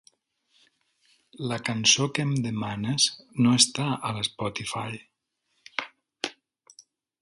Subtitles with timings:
[1.51, 3.07] La cançó que em demanes
[3.45, 5.01] no està a l'Spotify.